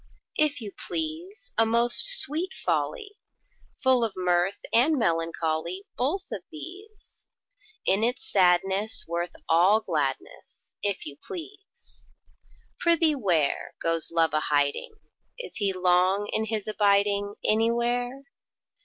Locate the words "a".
1.59-1.65, 14.33-14.39